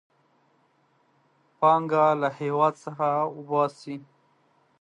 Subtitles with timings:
[1.59, 3.95] پانګه له هېواد څخه وباسي.